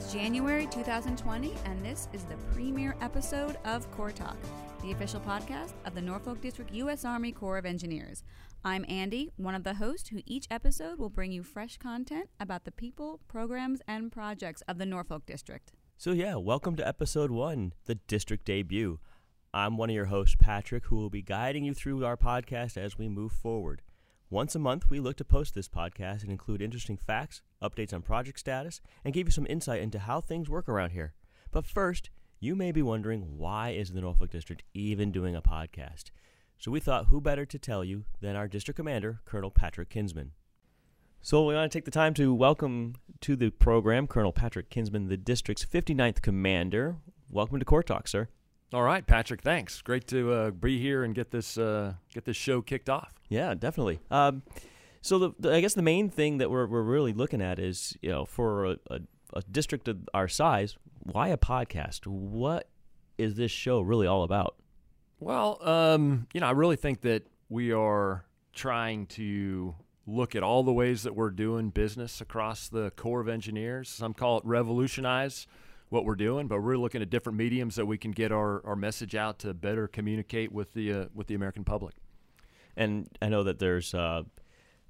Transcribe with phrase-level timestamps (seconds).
[0.00, 4.38] It's January 2020, and this is the premiere episode of Corps Talk,
[4.82, 7.04] the official podcast of the Norfolk District U.S.
[7.04, 8.24] Army Corps of Engineers.
[8.64, 12.64] I'm Andy, one of the hosts, who each episode will bring you fresh content about
[12.64, 15.70] the people, programs, and projects of the Norfolk District.
[15.98, 19.00] So, yeah, welcome to episode one, the district debut.
[19.52, 22.96] I'm one of your hosts, Patrick, who will be guiding you through our podcast as
[22.96, 23.82] we move forward.
[24.32, 28.00] Once a month, we look to post this podcast and include interesting facts, updates on
[28.00, 31.14] project status, and give you some insight into how things work around here.
[31.50, 36.12] But first, you may be wondering why is the Norfolk District even doing a podcast?
[36.58, 40.30] So we thought who better to tell you than our district commander, Colonel Patrick Kinsman.
[41.20, 45.08] So we want to take the time to welcome to the program Colonel Patrick Kinsman,
[45.08, 46.98] the district's 59th commander.
[47.28, 48.28] Welcome to Corps Talk, sir.
[48.72, 49.42] All right, Patrick.
[49.42, 49.82] Thanks.
[49.82, 53.12] Great to uh, be here and get this uh, get this show kicked off.
[53.28, 53.98] Yeah, definitely.
[54.12, 54.42] Um,
[55.00, 57.96] so the, the, I guess the main thing that we're we're really looking at is
[58.00, 59.00] you know for a, a,
[59.34, 62.06] a district of our size, why a podcast?
[62.06, 62.68] What
[63.18, 64.54] is this show really all about?
[65.18, 69.74] Well, um, you know, I really think that we are trying to
[70.06, 73.88] look at all the ways that we're doing business across the Corps of Engineers.
[73.88, 75.46] Some call it revolutionize
[75.90, 78.76] what we're doing, but we're looking at different mediums that we can get our, our
[78.76, 81.94] message out to better communicate with the uh, with the American public.
[82.76, 84.22] And I know that there's uh,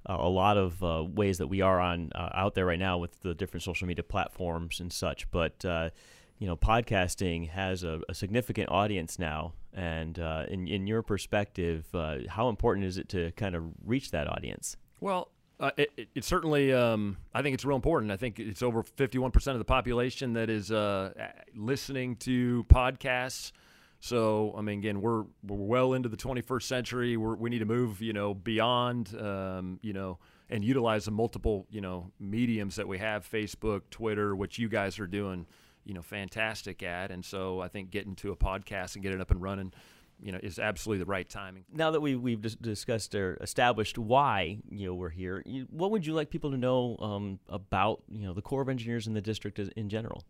[0.05, 3.19] a lot of uh, ways that we are on uh, out there right now with
[3.21, 5.89] the different social media platforms and such, but uh,
[6.37, 9.53] you know, podcasting has a, a significant audience now.
[9.73, 11.85] And uh, in in your perspective,
[12.29, 14.77] how important is it to kind of reach that audience?
[14.99, 15.31] Well,
[15.61, 18.11] uh, it, it, it, certainly, um, I think it's real important.
[18.11, 21.13] I think it's over 51% of the population that is uh,
[21.55, 23.51] listening to podcasts.
[23.99, 27.15] So, I mean, again, we're, we're well into the 21st century.
[27.15, 30.17] We're, we need to move, you know, beyond, um, you know,
[30.49, 34.97] and utilize the multiple, you know, mediums that we have Facebook, Twitter, which you guys
[34.99, 35.45] are doing,
[35.85, 37.11] you know, fantastic at.
[37.11, 39.73] And so I think getting to a podcast and get it up and running–
[40.21, 41.65] you know is absolutely the right timing.
[41.73, 46.05] Now that we we've discussed or established why you know we're here, you, what would
[46.05, 49.21] you like people to know um, about you know the Corps of Engineers in the
[49.21, 50.23] district in general?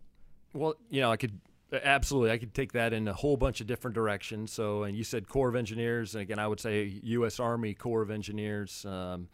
[0.54, 1.40] Well, you know, I could
[1.74, 4.52] absolutely I could take that in a whole bunch of different directions.
[4.52, 7.40] So, and you said Corps of Engineers, and again, I would say U.S.
[7.40, 8.86] Army Corps of Engineers.
[8.86, 9.28] Um,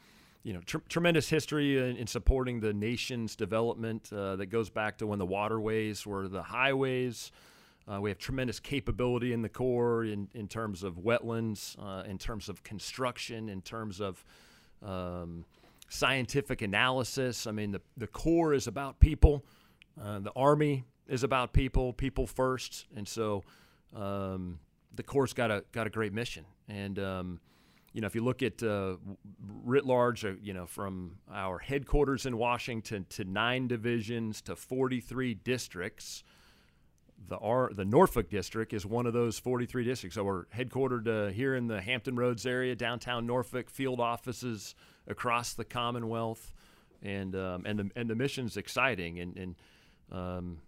[0.44, 4.98] you know, tr- tremendous history in, in, supporting the nation's development uh, that goes back
[5.00, 7.34] to when the waterways were the highways.
[7.90, 12.18] Uh, we have tremendous capability in the Corps in, in terms of wetlands, uh, in
[12.18, 14.24] terms of construction, in terms of
[14.86, 15.46] um,
[15.88, 17.48] scientific analysis.
[17.48, 19.46] I mean, the, the Corps is about people,
[20.02, 22.88] uh, the Army is about people, people first.
[22.96, 23.44] And so
[23.96, 24.60] um,
[24.94, 26.44] the Corps got a, got a great mission.
[26.68, 27.40] And, um,
[27.94, 28.98] you know, if you look at uh,
[29.64, 35.36] writ large, uh, you know, from our headquarters in Washington to nine divisions to 43
[35.36, 36.26] districts,
[37.28, 40.16] the R, the Norfolk district is one of those 43 districts.
[40.16, 44.76] So we're headquartered uh, here in the Hampton Roads area, downtown Norfolk, field offices
[45.08, 46.54] across the Commonwealth,
[47.02, 49.20] and um, and the and the mission's exciting.
[49.20, 49.56] And, and
[50.12, 50.60] um,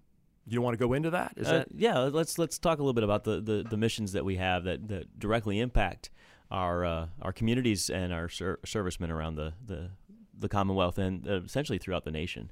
[0.47, 1.33] you want to go into that?
[1.37, 1.99] Is uh, that yeah?
[1.99, 4.87] Let's let's talk a little bit about the, the, the missions that we have that,
[4.87, 6.09] that directly impact
[6.51, 9.91] our uh, our communities and our ser- servicemen around the, the
[10.37, 12.51] the Commonwealth and uh, essentially throughout the nation.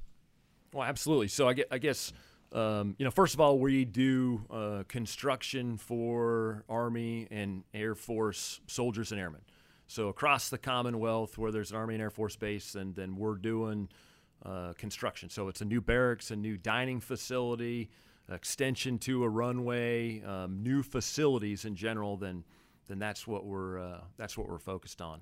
[0.72, 1.28] Well, absolutely.
[1.28, 2.12] So I, get, I guess
[2.52, 8.60] um, you know, first of all, we do uh, construction for Army and Air Force
[8.66, 9.42] soldiers and airmen.
[9.86, 13.36] So across the Commonwealth, where there's an Army and Air Force base, and then we're
[13.36, 13.88] doing
[14.44, 15.28] uh, construction.
[15.28, 17.90] So it's a new barracks, a new dining facility,
[18.30, 22.16] extension to a runway, um, new facilities in general.
[22.16, 22.44] Then,
[22.86, 25.20] then that's what we're uh, that's what we're focused on.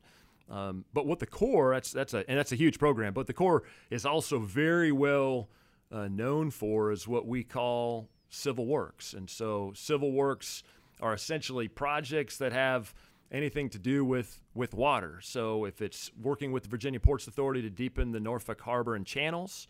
[0.49, 3.15] Um, but what the Corps that's that's a and that's a huge program.
[3.15, 5.49] But the Corps is also very well
[5.93, 9.13] uh, known for is what we call civil works.
[9.13, 10.63] And so civil works
[11.01, 12.95] are essentially projects that have
[13.31, 15.19] anything to do with, with water.
[15.23, 19.07] So if it's working with the Virginia Ports Authority to deepen the Norfolk Harbor and
[19.07, 19.69] channels,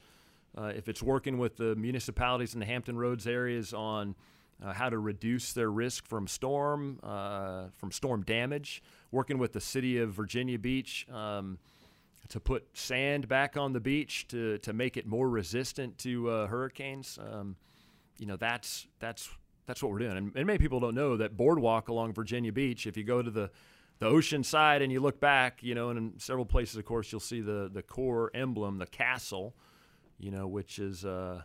[0.57, 4.15] uh, if it's working with the municipalities in the Hampton Roads areas on
[4.63, 9.61] uh, how to reduce their risk from storm, uh, from storm damage, working with the
[9.61, 11.59] city of Virginia Beach, um,
[12.29, 16.47] to put sand back on the beach to, to make it more resistant to uh,
[16.47, 17.19] hurricanes.
[17.19, 17.57] Um,
[18.19, 19.29] you know, that's that's
[19.67, 20.17] that's what we're doing.
[20.17, 22.87] And, and, many people don't know that boardwalk along Virginia Beach.
[22.87, 23.51] If you go to the
[23.99, 27.11] the ocean side and you look back, you know, and in several places, of course,
[27.13, 29.55] you'll see the the Corps emblem, the castle,
[30.19, 31.43] you know, which is uh,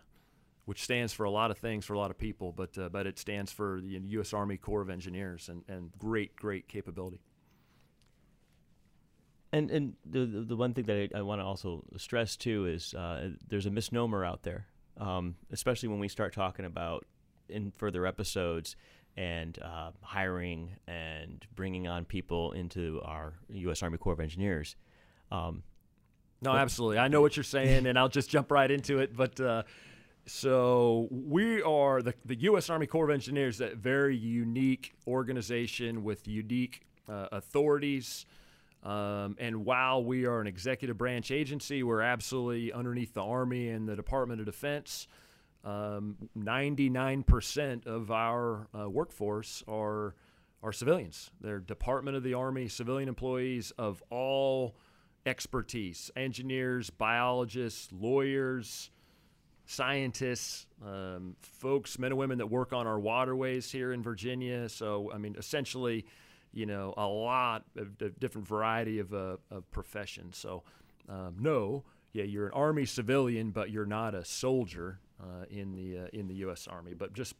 [0.65, 3.07] which stands for a lot of things for a lot of people, but uh, but
[3.07, 4.33] it stands for the U.S.
[4.33, 7.21] Army Corps of Engineers and, and great great capability.
[9.53, 12.93] And and the the one thing that I, I want to also stress too is
[12.93, 14.67] uh, there's a misnomer out there
[15.01, 17.05] um, especially when we start talking about
[17.49, 18.75] in further episodes
[19.17, 23.83] and uh, hiring and bringing on people into our U.S.
[23.83, 24.75] Army Corps of Engineers.
[25.31, 25.63] Um,
[26.41, 26.97] no, absolutely.
[26.97, 29.15] I know what you're saying, and I'll just jump right into it.
[29.15, 29.63] But uh,
[30.25, 32.69] so we are the, the U.S.
[32.69, 38.25] Army Corps of Engineers, that very unique organization with unique uh, authorities.
[38.83, 43.87] Um, and while we are an executive branch agency, we're absolutely underneath the Army and
[43.87, 45.07] the Department of Defense.
[45.63, 50.15] Um, 99% of our uh, workforce are
[50.63, 51.31] are civilians.
[51.41, 54.75] They're Department of the Army civilian employees of all
[55.25, 58.89] expertise: engineers, biologists, lawyers,
[59.65, 64.67] scientists, um, folks, men and women that work on our waterways here in Virginia.
[64.67, 66.05] So, I mean, essentially,
[66.53, 70.37] you know, a lot of, of different variety of, uh, of professions.
[70.37, 70.63] So,
[71.07, 71.83] um, no,
[72.13, 76.27] yeah, you're an Army civilian, but you're not a soldier uh, in the uh, in
[76.27, 76.67] the U.S.
[76.67, 76.93] Army.
[76.93, 77.35] But just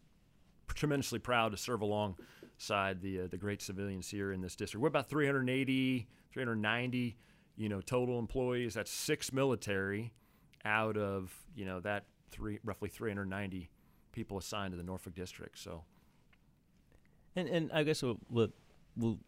[0.67, 4.81] tremendously proud to serve alongside the uh, the great civilians here in this district.
[4.81, 7.17] We're about 380, 390,
[7.57, 8.73] you know, total employees.
[8.73, 10.13] That's six military
[10.63, 13.69] out of you know that three roughly 390
[14.11, 15.59] people assigned to the Norfolk district.
[15.59, 15.83] So,
[17.35, 18.51] and and I guess we'll
[18.95, 19.19] we'll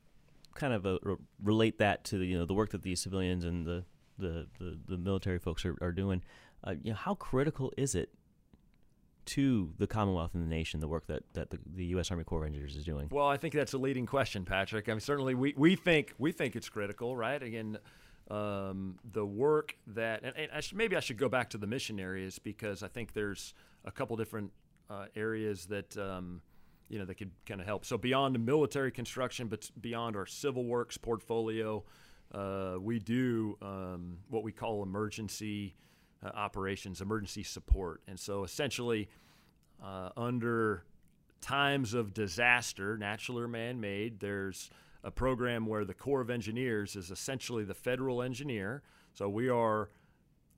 [0.56, 0.98] kind of uh,
[1.42, 3.83] relate that to the you know the work that these civilians and the
[4.18, 6.24] the the, the military folks are, are doing.
[6.63, 8.10] Uh, you know, how critical is it
[9.25, 12.12] to the Commonwealth and the nation, the work that, that the, the U.S.
[12.12, 13.07] Army Corps of Engineers is doing?
[13.12, 14.89] Well, I think that's a leading question, Patrick.
[14.89, 17.42] I mean, certainly we, we think we think it's critical, right?
[17.42, 17.77] Again,
[18.30, 22.00] um, the work that and, and I maybe I should go back to the mission
[22.00, 23.54] areas because I think there's
[23.86, 24.51] a couple different
[24.89, 26.42] uh, areas that um,
[26.89, 27.85] you know that could kind of help.
[27.85, 31.83] So beyond the military construction, but beyond our civil works portfolio,
[32.33, 35.75] uh, we do um, what we call emergency
[36.24, 39.09] uh, operations, emergency support, and so essentially
[39.83, 40.85] uh, under
[41.41, 44.69] times of disaster, natural or man-made, there's
[45.03, 48.81] a program where the Corps of Engineers is essentially the federal engineer.
[49.13, 49.89] So we are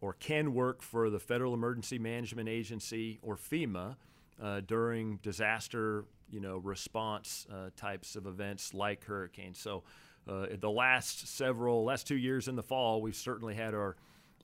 [0.02, 3.96] or can work for the Federal Emergency Management Agency or FEMA
[4.42, 9.58] uh, during disaster, you know, response uh, types of events like hurricanes.
[9.58, 9.84] So
[10.28, 13.96] uh, the last several, last two years in the fall, we've certainly had our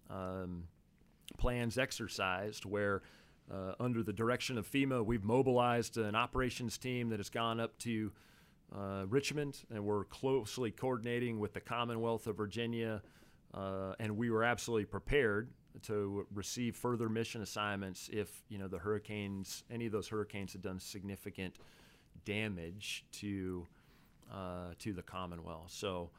[0.10, 0.64] um,
[1.38, 3.02] plans exercised where.
[3.52, 7.78] Uh, under the direction of FEMA, we've mobilized an operations team that has gone up
[7.80, 8.10] to
[8.74, 13.02] uh, Richmond, and we're closely coordinating with the Commonwealth of Virginia,
[13.54, 15.50] uh, and we were absolutely prepared
[15.84, 20.62] to receive further mission assignments if you know the hurricanes, any of those hurricanes, had
[20.62, 21.56] done significant
[22.26, 23.68] damage to
[24.32, 25.72] uh, to the Commonwealth.
[25.72, 26.10] So.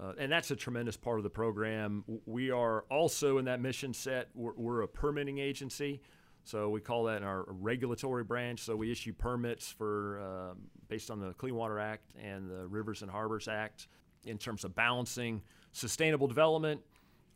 [0.00, 2.04] Uh, and that's a tremendous part of the program.
[2.24, 4.28] We are also in that mission set.
[4.34, 6.00] We're, we're a permitting agency,
[6.44, 8.60] so we call that our regulatory branch.
[8.60, 10.58] So we issue permits for um,
[10.88, 13.88] based on the Clean Water Act and the Rivers and Harbors Act
[14.24, 15.42] in terms of balancing
[15.72, 16.80] sustainable development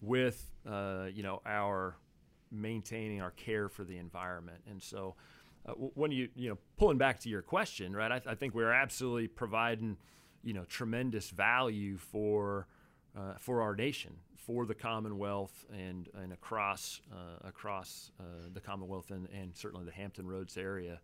[0.00, 1.96] with uh, you know our
[2.50, 4.62] maintaining our care for the environment.
[4.70, 5.14] And so
[5.66, 8.10] uh, when you you know pulling back to your question, right?
[8.10, 9.96] I, th- I think we're absolutely providing
[10.42, 12.66] you know tremendous value for
[13.16, 19.10] uh, for our nation for the Commonwealth and and across uh, across uh, the Commonwealth
[19.10, 21.00] and, and certainly the Hampton Roads area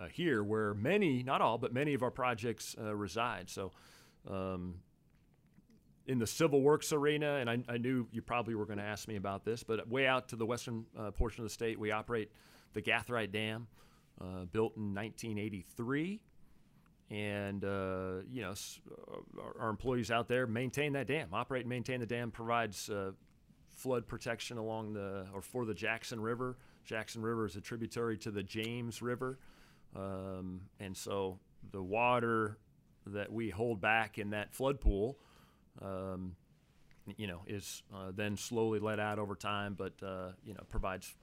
[0.00, 3.48] uh, here, where many, not all, but many of our projects uh, reside.
[3.50, 3.72] So.
[4.30, 4.76] Um,
[6.06, 9.06] in the civil works arena, and I, I, knew you probably were going to ask
[9.06, 11.92] me about this, but way out to the western uh, portion of the state, we
[11.92, 12.30] operate
[12.72, 13.68] the Gathright Dam,
[14.52, 16.20] built in 1983
[17.12, 18.54] and uh, you know
[19.38, 23.10] our, our, employees out there maintain that dam, operate and maintain the dam, provides uh,
[23.76, 26.56] flood protection along the or for the Jackson River.
[26.84, 29.38] Jackson River is a tributary to the James River,
[29.94, 31.38] um, and so
[31.70, 32.56] the water
[33.06, 35.18] that we hold back in that flood pool.
[35.80, 36.36] Um,
[37.16, 41.14] you know, is uh, then slowly let out over time, but uh, you know provides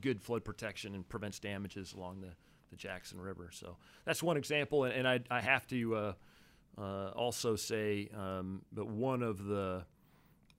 [0.00, 2.30] good flood protection and prevents damages along the
[2.70, 3.50] the Jackson River.
[3.52, 6.12] So that's one example, and, and I, I, have to uh,
[6.76, 9.84] uh, also say um, that one of the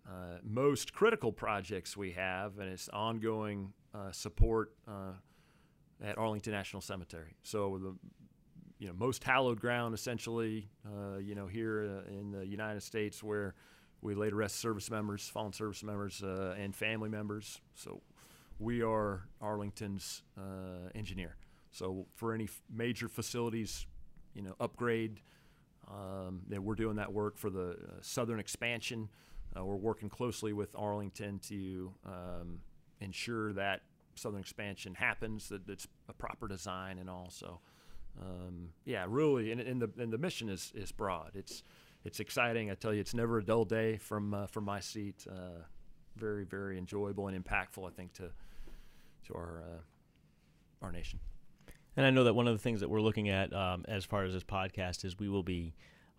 [0.07, 0.11] uh,
[0.43, 4.73] most critical projects we have, and it's ongoing uh, support
[6.01, 7.35] at Arlington National Cemetery.
[7.43, 7.95] So the
[8.79, 13.53] you know most hallowed ground, essentially, uh, you know here in the United States, where
[14.01, 17.59] we lay to rest service members, fallen service members, and family members.
[17.75, 18.01] So
[18.57, 20.23] we are Arlington's
[20.95, 21.35] engineer.
[21.71, 23.85] So for any f- major facilities,
[24.33, 25.21] you know, upgrade,
[25.89, 29.09] um, we're doing that work for the uh, southern expansion.
[29.57, 32.59] Uh, we're working closely with Arlington to um,
[33.01, 33.81] ensure that
[34.15, 37.29] southern expansion happens, that it's a proper design and all.
[37.31, 37.59] So,
[38.21, 41.31] um, yeah, really, and, and the and the mission is is broad.
[41.35, 41.63] It's
[42.03, 42.71] it's exciting.
[42.71, 45.25] I tell you, it's never a dull day from uh, from my seat.
[45.29, 45.63] Uh,
[46.15, 47.87] very very enjoyable and impactful.
[47.87, 48.31] I think to
[49.27, 51.19] to our uh, our nation.
[51.97, 54.23] And I know that one of the things that we're looking at um, as far
[54.23, 55.73] as this podcast is we will be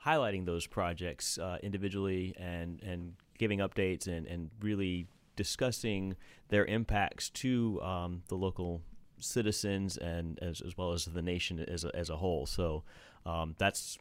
[0.05, 5.07] highlighting those projects uh, individually and and giving updates and and really
[5.37, 6.17] discussing
[6.49, 8.83] their impacts to um, the local
[9.21, 12.47] citizens and as, as well as the nation as a, as a whole.
[12.47, 12.85] So
[13.27, 13.99] um, that's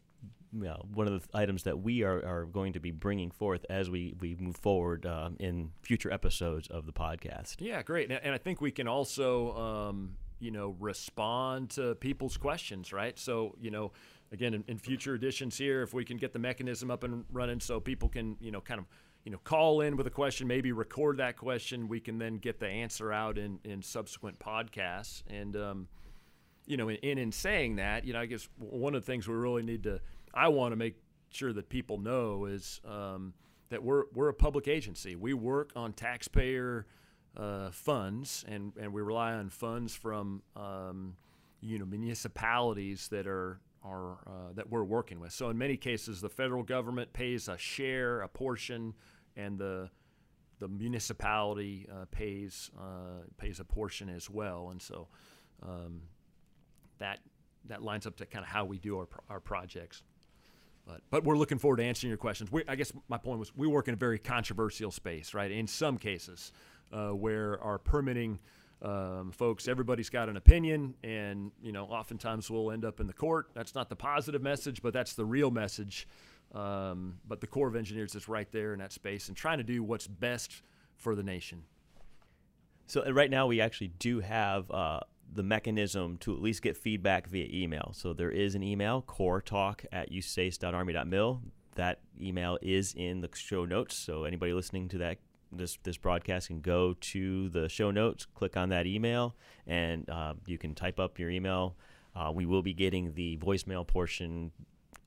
[0.52, 3.64] you know, one of the items that we are, are going to be bringing forth
[3.70, 7.56] as we, we move forward um, in future episodes of the podcast.
[7.60, 8.10] Yeah, great.
[8.10, 13.18] And, I think we can also, um, you know, respond to people's questions, right?
[13.18, 13.92] So, you know,
[14.32, 17.60] again, in, in future editions here, if we can get the mechanism up and running
[17.60, 18.86] so people can, you know, kind of
[19.24, 21.88] you know, call in with a question, maybe record that question.
[21.88, 25.22] We can then get the answer out in, in subsequent podcasts.
[25.28, 25.88] And, um,
[26.66, 29.34] you know, in, in saying that, you know, I guess one of the things we
[29.34, 30.00] really need to,
[30.32, 30.96] I want to make
[31.30, 33.34] sure that people know is um,
[33.68, 35.16] that we're, we're a public agency.
[35.16, 36.86] We work on taxpayer
[37.36, 41.16] uh, funds and, and we rely on funds from, um,
[41.60, 45.32] you know, municipalities that are are uh, that we're working with.
[45.32, 48.94] So in many cases, the federal government pays a share, a portion,
[49.36, 49.90] and the
[50.58, 54.68] the municipality uh, pays uh, pays a portion as well.
[54.70, 55.08] And so
[55.62, 56.02] um,
[56.98, 57.20] that
[57.66, 60.02] that lines up to kind of how we do our our projects.
[60.86, 62.50] But, but we're looking forward to answering your questions.
[62.50, 65.50] We, I guess my point was we work in a very controversial space, right?
[65.50, 66.52] In some cases,
[66.90, 68.40] uh, where our permitting
[68.82, 73.12] um, folks, everybody's got an opinion, and you know, oftentimes we'll end up in the
[73.12, 73.50] court.
[73.54, 76.08] That's not the positive message, but that's the real message.
[76.54, 79.64] Um, but the Corps of Engineers is right there in that space and trying to
[79.64, 80.62] do what's best
[80.96, 81.62] for the nation.
[82.86, 85.00] So uh, right now, we actually do have uh,
[85.32, 87.92] the mechanism to at least get feedback via email.
[87.94, 91.42] So there is an email, corpstalk at usace.army.mil.
[91.76, 93.94] That email is in the show notes.
[93.96, 95.18] So anybody listening to that
[95.52, 99.34] this this broadcast can go to the show notes, click on that email,
[99.66, 101.76] and uh, you can type up your email.
[102.14, 104.50] Uh, we will be getting the voicemail portion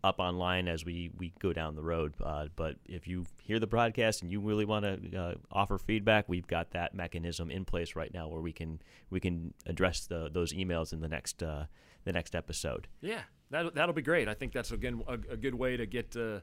[0.03, 2.13] up online as we, we go down the road.
[2.21, 6.27] Uh, but if you hear the broadcast and you really want to uh, offer feedback,
[6.27, 10.29] we've got that mechanism in place right now where we can we can address the,
[10.29, 11.65] those emails in the next uh,
[12.03, 12.87] the next episode.
[13.01, 13.21] Yeah,
[13.51, 14.27] that that'll be great.
[14.27, 16.41] I think that's again a, a good way to get uh,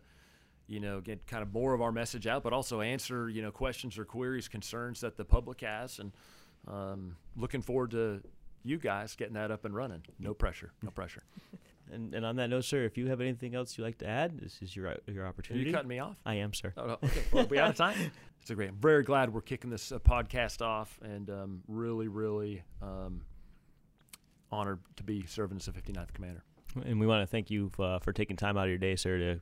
[0.71, 3.51] you know, get kind of more of our message out, but also answer, you know,
[3.51, 5.99] questions or queries, concerns that the public has.
[5.99, 6.13] And
[6.69, 8.23] um, looking forward to
[8.63, 10.03] you guys getting that up and running.
[10.21, 10.73] No pressure.
[10.83, 11.23] No pressure.
[11.93, 14.39] And, and on that note, sir, if you have anything else you'd like to add,
[14.39, 15.65] this is your your opportunity.
[15.65, 16.15] Are you cutting me off?
[16.25, 16.73] I am, sir.
[16.77, 16.99] Oh, no.
[17.03, 17.23] Okay.
[17.33, 18.13] Well, we out of time.
[18.41, 18.69] It's a great.
[18.69, 23.23] I'm very glad we're kicking this uh, podcast off, and um, really, really um,
[24.53, 26.45] honored to be serving as the 59th Commander.
[26.85, 29.19] And we want to thank you uh, for taking time out of your day, sir,
[29.19, 29.41] to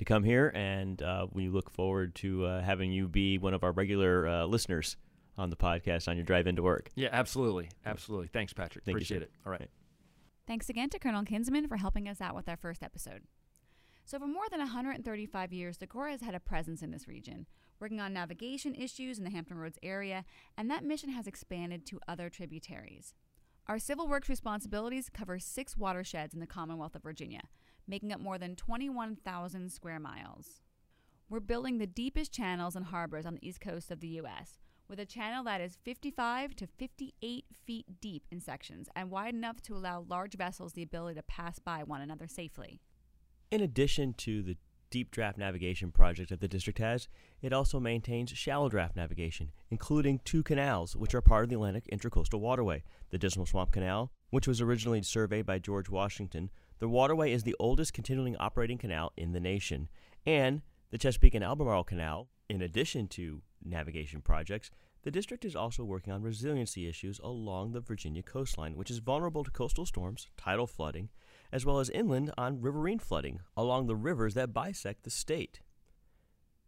[0.00, 3.62] to come here, and uh, we look forward to uh, having you be one of
[3.62, 4.96] our regular uh, listeners
[5.36, 6.90] on the podcast on your drive into work.
[6.96, 8.28] Yeah, absolutely, absolutely.
[8.28, 8.84] Thanks, Patrick.
[8.84, 9.32] Thank Appreciate you, it.
[9.44, 9.70] All right.
[10.46, 13.24] Thanks again to Colonel Kinsman for helping us out with our first episode.
[14.06, 17.46] So, for more than 135 years, the Corps has had a presence in this region,
[17.78, 20.24] working on navigation issues in the Hampton Roads area,
[20.56, 23.12] and that mission has expanded to other tributaries.
[23.66, 27.42] Our civil works responsibilities cover six watersheds in the Commonwealth of Virginia,
[27.90, 30.62] making up more than 21,000 square miles.
[31.28, 34.98] We're building the deepest channels and harbors on the east coast of the U.S., with
[34.98, 39.76] a channel that is 55 to 58 feet deep in sections and wide enough to
[39.76, 42.80] allow large vessels the ability to pass by one another safely.
[43.52, 44.56] In addition to the
[44.90, 47.08] deep draft navigation project that the district has,
[47.40, 51.84] it also maintains shallow draft navigation, including two canals, which are part of the Atlantic
[51.92, 56.50] Intracoastal Waterway the Dismal Swamp Canal, which was originally surveyed by George Washington.
[56.80, 59.90] The waterway is the oldest continuing operating canal in the nation,
[60.24, 64.70] and the Chesapeake and Albemarle Canal, in addition to navigation projects,
[65.02, 69.44] the district is also working on resiliency issues along the Virginia coastline, which is vulnerable
[69.44, 71.10] to coastal storms, tidal flooding,
[71.52, 75.60] as well as inland on riverine flooding along the rivers that bisect the state.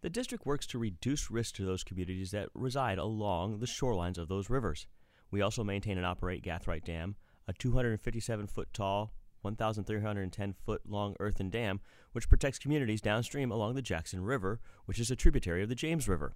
[0.03, 4.29] The district works to reduce risk to those communities that reside along the shorelines of
[4.29, 4.87] those rivers.
[5.31, 7.17] We also maintain and operate Gathright Dam,
[7.49, 11.81] a 257 foot tall, 1,310 foot long earthen dam
[12.13, 16.09] which protects communities downstream along the Jackson River, which is a tributary of the James
[16.09, 16.35] River.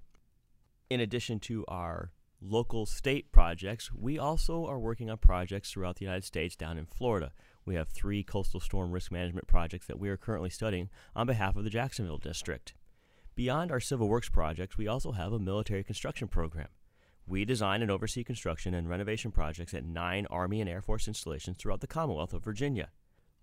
[0.91, 6.05] In addition to our local state projects, we also are working on projects throughout the
[6.05, 7.33] United States down in Florida.
[7.65, 11.57] We have three coastal storm risk management projects that we are currently studying on behalf
[11.57, 12.75] of the Jacksonville District.
[13.35, 16.69] Beyond our civil works projects, we also have a military construction program.
[17.28, 21.56] We design and oversee construction and renovation projects at nine Army and Air Force installations
[21.56, 22.90] throughout the Commonwealth of Virginia.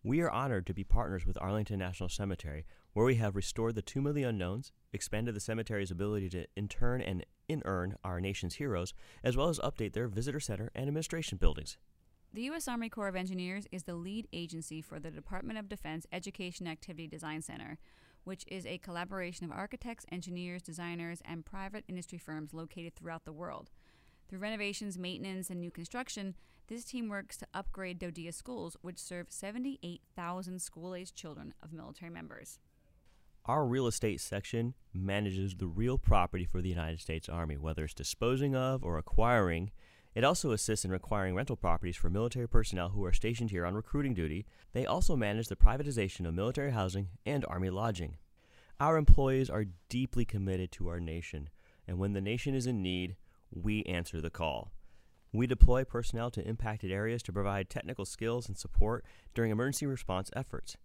[0.03, 3.81] We are honored to be partners with Arlington National Cemetery, where we have restored the
[3.81, 8.93] Tomb of the Unknowns, expanded the cemetery's ability to intern and in-earn our nation's heroes,
[9.21, 11.77] as well as update their visitor center and administration buildings.
[12.33, 12.69] The U.S.
[12.69, 17.05] Army Corps of Engineers is the lead agency for the Department of Defense Education Activity
[17.05, 17.77] Design Center,
[18.23, 23.33] which is a collaboration of architects, engineers, designers, and private industry firms located throughout the
[23.33, 23.69] world.
[24.27, 26.35] Through renovations, maintenance, and new construction,
[26.67, 32.11] this team works to upgrade DoDEA schools, which serve 78,000 school aged children of military
[32.11, 32.59] members.
[33.45, 37.93] Our real estate section manages the real property for the United States Army, whether it's
[37.93, 39.71] disposing of or acquiring.
[40.15, 43.73] It also assists in requiring rental properties for military personnel who are stationed here on
[43.73, 44.45] recruiting duty.
[44.71, 48.17] They also manage the privatization of military housing and Army lodging.
[48.79, 51.49] Our employees are deeply committed to our nation,
[51.87, 53.15] and when the nation is in need,
[53.51, 54.71] we answer the call.
[55.31, 59.03] We deploy personnel to impacted areas to provide technical skills and support
[59.33, 60.77] during emergency response efforts.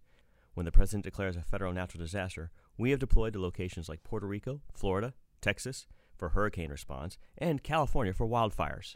[0.55, 4.25] When the President declares a federal natural disaster, we have deployed to locations like Puerto
[4.25, 5.85] Rico, Florida, Texas
[6.17, 8.95] for hurricane response, and California for wildfires.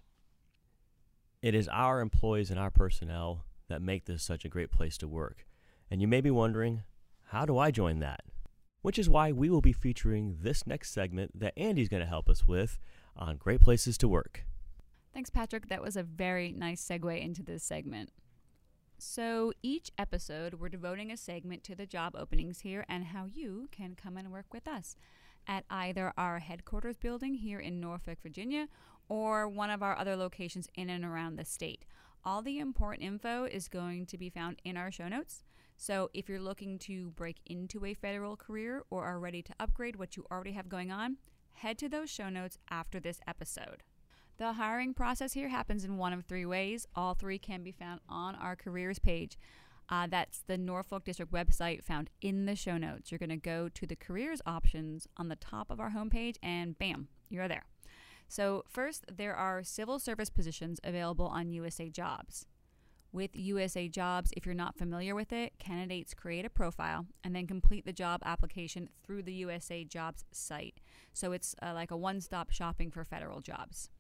[1.44, 5.10] It is our employees and our personnel that make this such a great place to
[5.10, 5.46] work.
[5.92, 6.84] And you may be wondering,
[7.32, 8.22] how do I join that?
[8.82, 12.30] Which is why we will be featuring this next segment that Andy's going to help
[12.30, 12.80] us with
[13.18, 14.46] on Great Places to Work.
[15.14, 15.68] Thanks, Patrick.
[15.68, 18.12] That was a very nice segue into this segment.
[18.98, 23.68] So, each episode, we're devoting a segment to the job openings here and how you
[23.70, 24.96] can come and work with us
[25.46, 28.68] at either our headquarters building here in Norfolk, Virginia,
[29.10, 31.86] or one of our other locations in and around the state.
[32.26, 35.44] All the important info is going to be found in our show notes.
[35.76, 39.98] So, if you're looking to break into a federal career or are ready to upgrade
[39.98, 41.18] what you already have going on,
[41.54, 43.84] head to those show notes after this episode.
[44.38, 46.88] The hiring process here happens in one of three ways.
[46.96, 49.38] All three can be found on our careers page.
[49.90, 53.12] Uh, that's the Norfolk District website found in the show notes.
[53.12, 56.78] You're going to go to the careers options on the top of our homepage, and
[56.78, 57.66] bam, you're there.
[58.28, 62.46] So, first, there are civil service positions available on USA Jobs.
[63.12, 67.46] With USA Jobs, if you're not familiar with it, candidates create a profile and then
[67.46, 70.80] complete the job application through the USA Jobs site.
[71.14, 73.92] So it's uh, like a one stop shopping for federal jobs.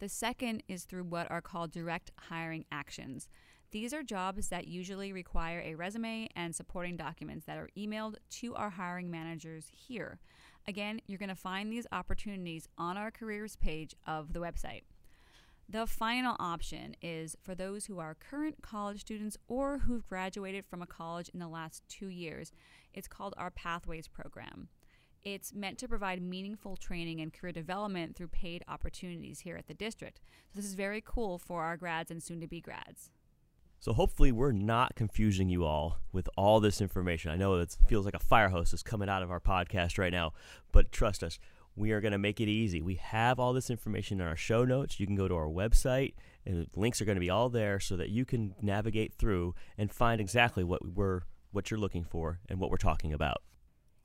[0.00, 3.26] The second is through what are called direct hiring actions.
[3.70, 8.54] These are jobs that usually require a resume and supporting documents that are emailed to
[8.54, 10.20] our hiring managers here.
[10.66, 14.82] Again, you're going to find these opportunities on our careers page of the website.
[15.68, 20.82] The final option is for those who are current college students or who've graduated from
[20.82, 22.52] a college in the last two years.
[22.92, 24.68] It's called our Pathways Program.
[25.24, 29.74] It's meant to provide meaningful training and career development through paid opportunities here at the
[29.74, 30.20] district.
[30.50, 33.10] So, this is very cool for our grads and soon to be grads.
[33.82, 37.32] So, hopefully, we're not confusing you all with all this information.
[37.32, 40.12] I know it feels like a fire hose is coming out of our podcast right
[40.12, 40.34] now,
[40.70, 41.40] but trust us,
[41.74, 42.80] we are going to make it easy.
[42.80, 45.00] We have all this information in our show notes.
[45.00, 46.14] You can go to our website,
[46.46, 49.90] and links are going to be all there so that you can navigate through and
[49.90, 53.42] find exactly what we're what you're looking for and what we're talking about.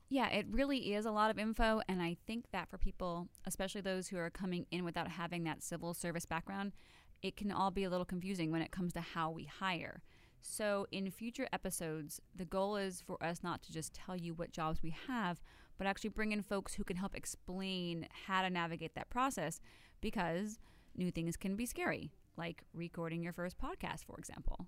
[0.08, 1.82] Yeah, it really is a lot of info.
[1.88, 5.62] And I think that for people, especially those who are coming in without having that
[5.62, 6.72] civil service background,
[7.22, 10.02] it can all be a little confusing when it comes to how we hire.
[10.40, 14.52] So, in future episodes, the goal is for us not to just tell you what
[14.52, 15.40] jobs we have,
[15.76, 19.60] but actually bring in folks who can help explain how to navigate that process
[20.00, 20.58] because
[20.96, 24.66] new things can be scary, like recording your first podcast, for example.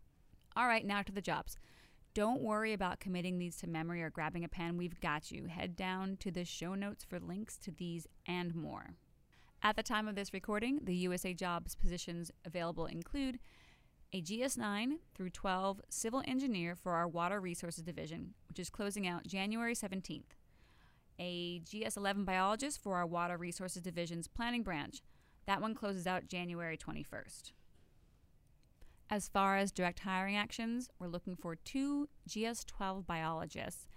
[0.56, 1.56] All right, now to the jobs.
[2.12, 4.76] Don't worry about committing these to memory or grabbing a pen.
[4.76, 5.46] We've got you.
[5.46, 8.96] Head down to the show notes for links to these and more.
[9.62, 13.38] At the time of this recording, the USA Jobs positions available include
[14.10, 19.26] a GS9 through 12 civil engineer for our Water Resources Division, which is closing out
[19.26, 20.32] January 17th,
[21.18, 25.02] a GS11 biologist for our Water Resources Division's planning branch.
[25.46, 27.52] That one closes out January 21st.
[29.10, 33.88] As far as direct hiring actions, we're looking for two GS 12 biologists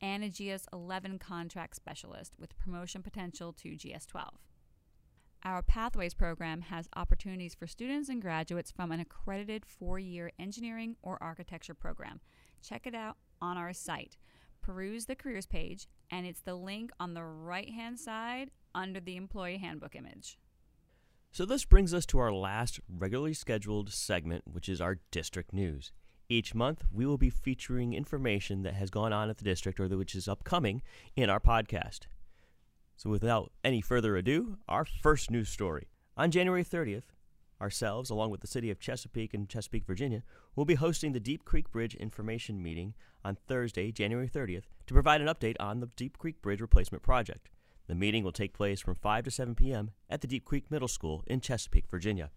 [0.00, 4.30] and a GS 11 contract specialist with promotion potential to GS 12.
[5.44, 10.94] Our Pathways program has opportunities for students and graduates from an accredited four year engineering
[11.02, 12.20] or architecture program.
[12.62, 14.16] Check it out on our site.
[14.60, 19.16] Peruse the careers page, and it's the link on the right hand side under the
[19.16, 20.38] employee handbook image.
[21.32, 25.90] So, this brings us to our last regularly scheduled segment, which is our district news.
[26.28, 29.88] Each month, we will be featuring information that has gone on at the district or
[29.88, 30.82] which is upcoming
[31.16, 32.00] in our podcast.
[32.96, 35.88] So, without any further ado, our first news story.
[36.16, 37.04] On January 30th,
[37.60, 40.22] ourselves, along with the City of Chesapeake and Chesapeake, Virginia,
[40.54, 45.20] will be hosting the Deep Creek Bridge Information Meeting on Thursday, January 30th, to provide
[45.20, 47.48] an update on the Deep Creek Bridge Replacement Project.
[47.86, 49.90] The meeting will take place from 5 to 7 p.m.
[50.10, 52.30] at the Deep Creek Middle School in Chesapeake, Virginia.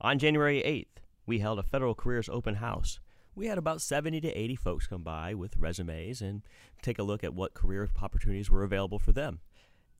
[0.00, 3.00] On January 8th, we held a Federal Careers Open House.
[3.34, 6.42] We had about 70 to 80 folks come by with resumes and
[6.82, 9.40] take a look at what career opportunities were available for them.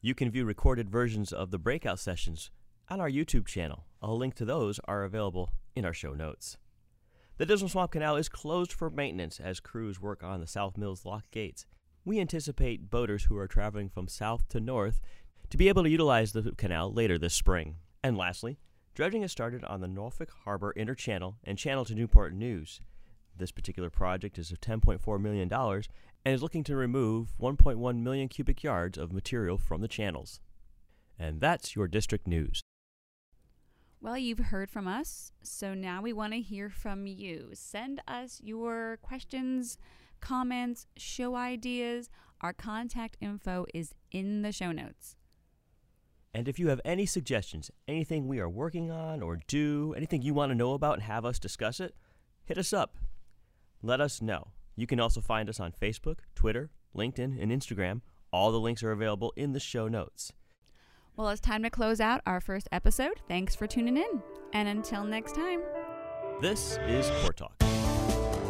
[0.00, 2.52] You can view recorded versions of the breakout sessions
[2.88, 3.87] on our YouTube channel.
[4.00, 6.56] A link to those are available in our show notes.
[7.38, 11.04] The Dismal Swamp Canal is closed for maintenance as crews work on the South Mills
[11.04, 11.66] lock gates.
[12.04, 15.00] We anticipate boaters who are traveling from south to north
[15.50, 17.78] to be able to utilize the canal later this spring.
[18.00, 18.61] And lastly,
[18.94, 22.80] dredging has started on the Norfolk Harbor Inner Channel and channel to Newport News.
[23.38, 28.64] This particular project is of $10.4 million and is looking to remove 1.1 million cubic
[28.64, 30.40] yards of material from the channels.
[31.18, 32.62] And that's your district news.
[34.01, 37.51] Well, you've heard from us, so now we want to hear from you.
[37.55, 39.79] Send us your questions,
[40.20, 42.11] comments, show ideas.
[42.40, 45.16] Our contact info is in the show notes.
[46.35, 50.35] And if you have any suggestions, anything we are working on or do, anything you
[50.35, 51.94] want to know about and have us discuss it,
[52.44, 52.96] hit us up.
[53.82, 54.48] Let us know.
[54.76, 58.00] You can also find us on Facebook, Twitter, LinkedIn, and Instagram.
[58.32, 60.32] All the links are available in the show notes.
[61.16, 63.20] Well, it's time to close out our first episode.
[63.28, 64.22] Thanks for tuning in.
[64.52, 65.60] And until next time,
[66.40, 67.58] this is Corps Talk.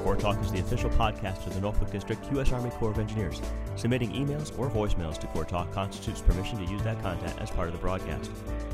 [0.02, 2.52] Corps Talk is the official podcast of the Norfolk District U.S.
[2.52, 3.40] Army Corps of Engineers.
[3.76, 7.68] Submitting emails or voicemails to Corps Talk constitutes permission to use that content as part
[7.68, 8.30] of the broadcast.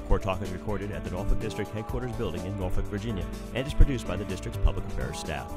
[0.06, 3.74] Corps Talk is recorded at the Norfolk District Headquarters Building in Norfolk, Virginia, and is
[3.74, 5.52] produced by the district's public affairs staff.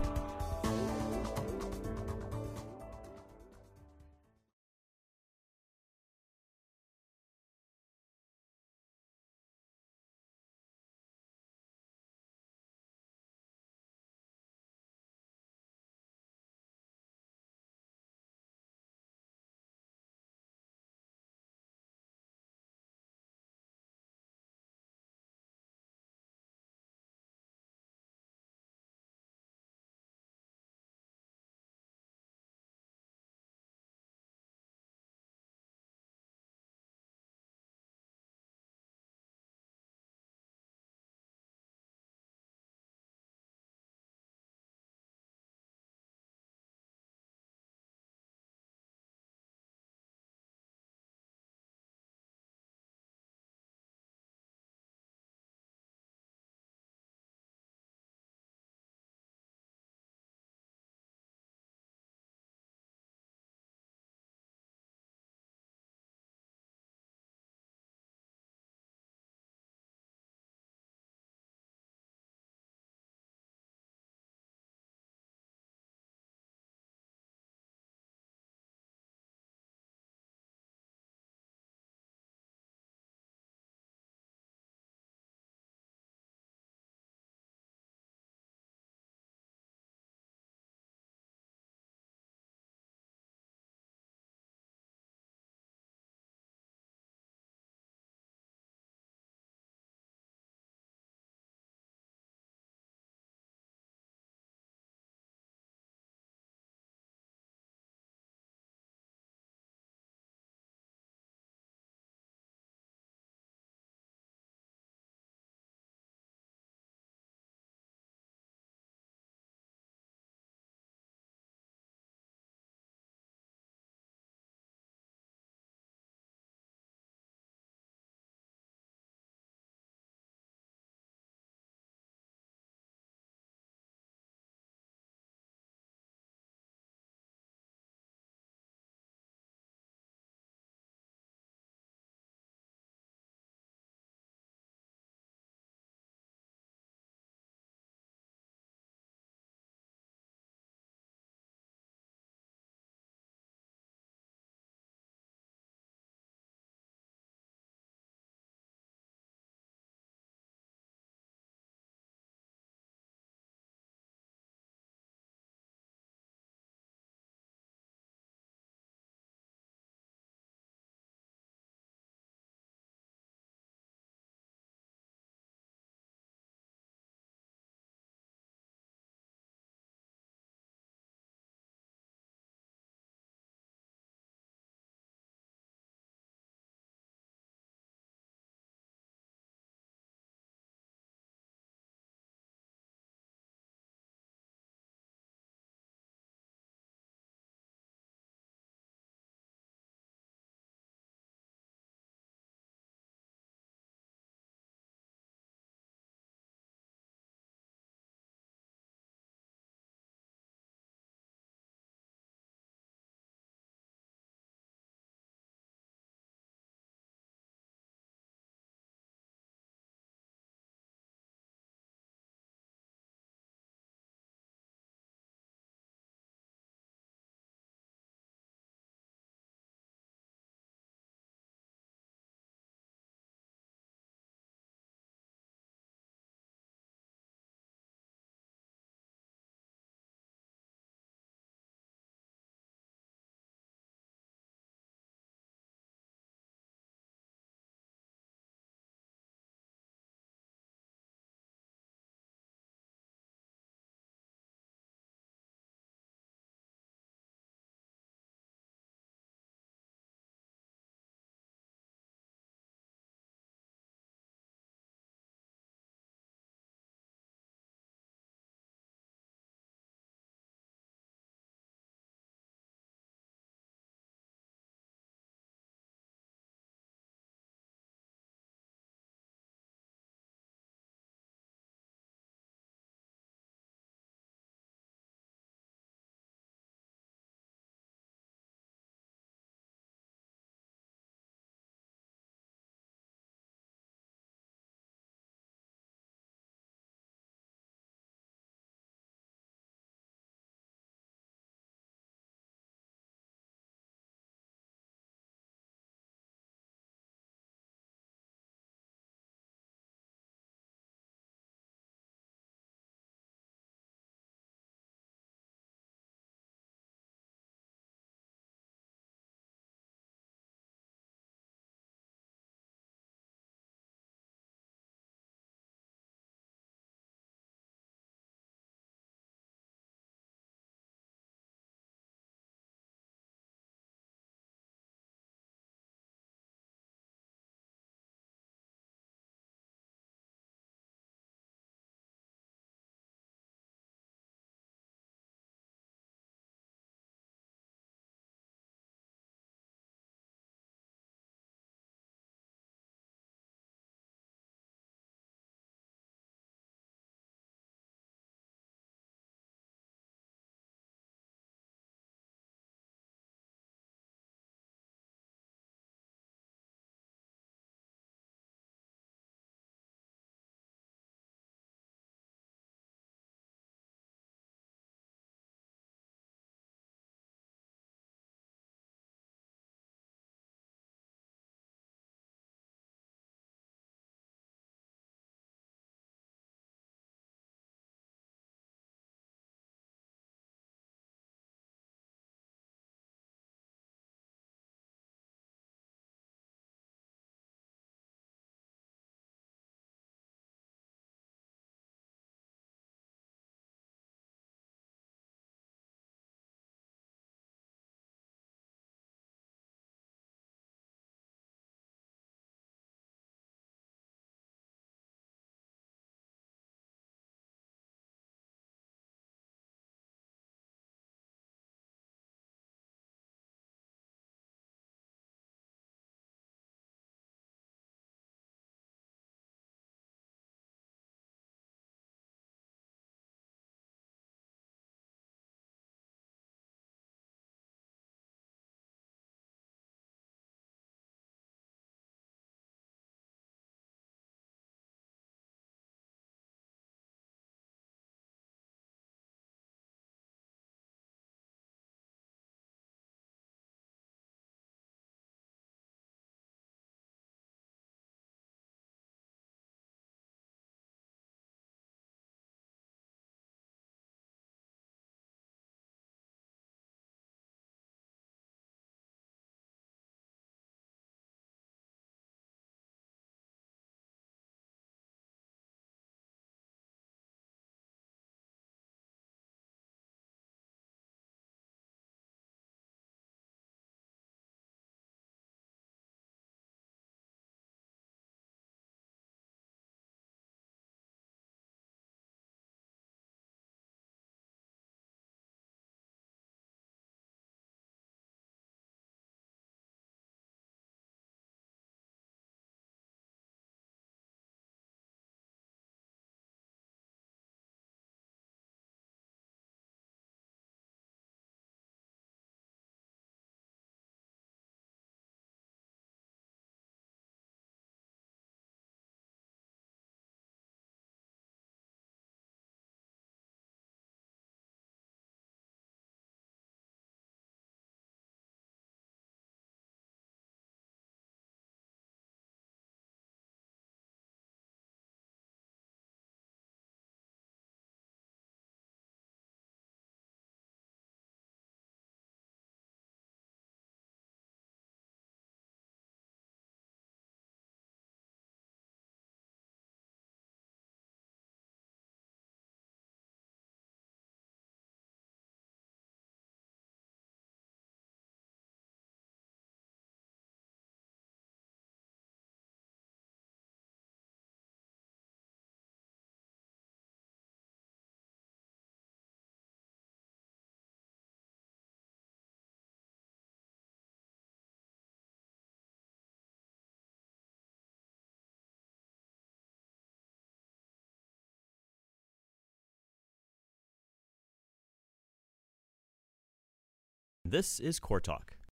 [587.50, 588.57] This is Corps Talk.